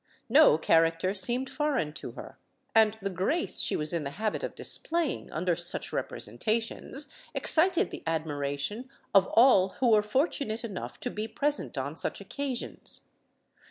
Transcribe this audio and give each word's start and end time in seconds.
No 0.29 0.57
character 0.57 1.13
seemed 1.13 1.47
foreign 1.47 1.93
to 1.93 2.13
her, 2.13 2.39
and 2.73 2.97
the 3.03 3.09
grace 3.11 3.59
she 3.59 3.75
was 3.75 3.93
in 3.93 4.03
the 4.03 4.09
habit 4.17 4.43
of 4.43 4.55
displaying 4.55 5.29
under 5.31 5.55
such 5.55 5.93
representations 5.93 7.07
excited 7.35 7.91
the 7.91 8.01
admiration 8.07 8.89
of 9.13 9.27
all 9.27 9.73
who 9.77 9.91
were 9.91 10.01
fortunate 10.01 10.63
enough 10.63 10.99
to 11.01 11.11
be 11.11 11.27
present 11.27 11.77
on 11.77 11.95
such 11.95 12.19
occasions. 12.19 13.01